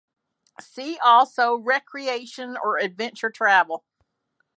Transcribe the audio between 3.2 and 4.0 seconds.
travel.